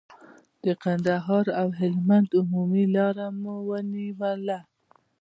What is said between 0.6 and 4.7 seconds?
د کندهار او هلمند عمومي لار مو ونیوله.